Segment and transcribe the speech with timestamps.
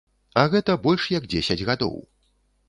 [0.43, 1.95] А гэта больш як дзесяць гадоў.